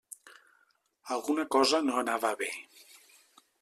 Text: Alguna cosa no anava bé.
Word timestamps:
Alguna 1.17 1.47
cosa 1.59 1.85
no 1.91 2.01
anava 2.05 2.35
bé. 2.45 2.53